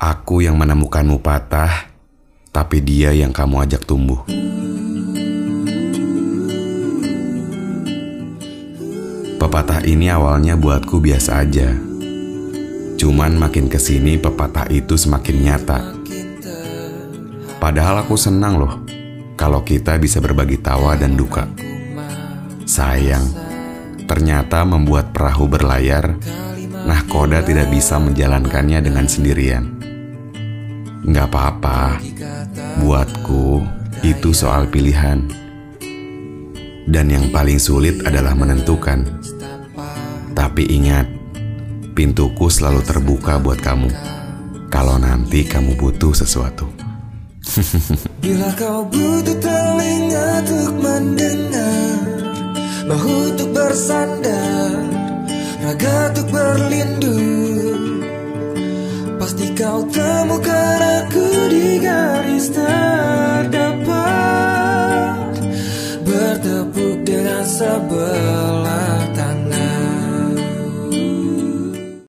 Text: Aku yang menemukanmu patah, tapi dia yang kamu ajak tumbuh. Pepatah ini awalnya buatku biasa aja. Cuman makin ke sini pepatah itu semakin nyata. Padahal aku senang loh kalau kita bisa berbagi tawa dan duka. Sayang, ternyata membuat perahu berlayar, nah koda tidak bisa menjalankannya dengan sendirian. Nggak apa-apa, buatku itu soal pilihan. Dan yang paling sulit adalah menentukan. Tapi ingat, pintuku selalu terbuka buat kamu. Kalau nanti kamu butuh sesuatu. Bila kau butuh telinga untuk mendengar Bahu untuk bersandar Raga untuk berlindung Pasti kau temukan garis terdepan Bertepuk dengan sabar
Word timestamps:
Aku 0.00 0.40
yang 0.40 0.56
menemukanmu 0.56 1.20
patah, 1.20 1.92
tapi 2.56 2.80
dia 2.80 3.12
yang 3.12 3.36
kamu 3.36 3.68
ajak 3.68 3.84
tumbuh. 3.84 4.24
Pepatah 9.36 9.84
ini 9.84 10.08
awalnya 10.08 10.56
buatku 10.56 11.04
biasa 11.04 11.44
aja. 11.44 11.76
Cuman 12.96 13.36
makin 13.36 13.68
ke 13.68 13.76
sini 13.76 14.16
pepatah 14.16 14.72
itu 14.72 14.96
semakin 14.96 15.36
nyata. 15.36 15.92
Padahal 17.60 18.00
aku 18.00 18.16
senang 18.16 18.56
loh 18.56 18.80
kalau 19.36 19.60
kita 19.60 20.00
bisa 20.00 20.16
berbagi 20.16 20.64
tawa 20.64 20.96
dan 20.96 21.12
duka. 21.12 21.44
Sayang, 22.64 23.28
ternyata 24.08 24.64
membuat 24.64 25.12
perahu 25.12 25.44
berlayar, 25.44 26.16
nah 26.88 27.04
koda 27.04 27.44
tidak 27.44 27.68
bisa 27.68 28.00
menjalankannya 28.00 28.80
dengan 28.80 29.04
sendirian. 29.04 29.79
Nggak 31.00 31.26
apa-apa, 31.32 31.96
buatku 32.84 33.64
itu 34.04 34.30
soal 34.36 34.68
pilihan. 34.68 35.24
Dan 36.90 37.06
yang 37.08 37.30
paling 37.30 37.56
sulit 37.56 38.02
adalah 38.02 38.36
menentukan. 38.36 39.06
Tapi 40.34 40.62
ingat, 40.68 41.06
pintuku 41.94 42.50
selalu 42.50 42.82
terbuka 42.84 43.40
buat 43.40 43.60
kamu. 43.62 43.88
Kalau 44.68 44.96
nanti 45.00 45.44
kamu 45.44 45.76
butuh 45.76 46.12
sesuatu. 46.12 46.68
Bila 48.22 48.52
kau 48.54 48.86
butuh 48.86 49.38
telinga 49.42 50.44
untuk 50.44 50.74
mendengar 50.78 51.98
Bahu 52.86 53.32
untuk 53.32 53.48
bersandar 53.56 54.76
Raga 55.64 55.96
untuk 56.14 56.26
berlindung 56.30 58.04
Pasti 59.18 59.46
kau 59.56 59.82
temukan 59.88 60.89
garis 62.40 62.56
terdepan 62.56 63.84
Bertepuk 66.00 67.04
dengan 67.04 67.44
sabar 67.44 68.79